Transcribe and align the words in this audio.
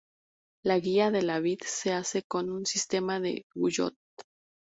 La 0.69 0.79
guía 0.79 1.11
de 1.11 1.21
la 1.21 1.39
vid 1.39 1.59
se 1.63 1.93
hace 1.93 2.23
con 2.23 2.49
un 2.51 2.65
sistema 2.65 3.19
de 3.19 3.43
Guyot. 3.53 3.93